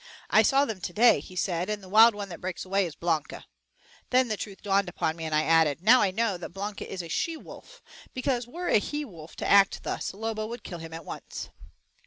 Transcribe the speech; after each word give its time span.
"I 0.31 0.41
saw 0.41 0.65
them 0.65 0.81
to 0.81 0.93
day," 0.93 1.19
he 1.19 1.35
said, 1.35 1.69
"and 1.69 1.83
the 1.83 1.87
wild 1.87 2.15
one 2.15 2.29
that 2.29 2.41
breaks 2.41 2.65
away 2.65 2.87
is 2.87 2.95
Blanca." 2.95 3.45
Then 4.09 4.29
the 4.29 4.35
truth 4.35 4.63
dawned 4.63 4.89
upon 4.89 5.15
me, 5.15 5.25
and 5.25 5.35
I 5.35 5.43
added, 5.43 5.83
"Now, 5.83 6.01
I 6.01 6.09
know 6.09 6.37
that 6.37 6.49
Blanca 6.55 6.91
is 6.91 7.03
a 7.03 7.07
she 7.07 7.37
wolf, 7.37 7.83
because 8.15 8.47
were 8.47 8.67
a 8.67 8.79
he 8.79 9.05
wolf 9.05 9.35
to 9.35 9.47
act 9.47 9.83
thus, 9.83 10.11
Lobo 10.11 10.47
would 10.47 10.63
kill 10.63 10.79
him 10.79 10.91
at 10.91 11.05
once." 11.05 11.51